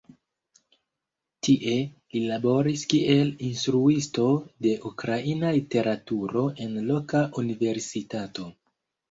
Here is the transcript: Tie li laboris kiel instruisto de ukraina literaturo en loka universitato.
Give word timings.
Tie 1.47 1.73
li 2.17 2.21
laboris 2.31 2.85
kiel 2.93 3.29
instruisto 3.49 4.25
de 4.67 4.73
ukraina 4.91 5.53
literaturo 5.59 6.45
en 6.67 6.75
loka 6.89 7.23
universitato. 7.45 8.49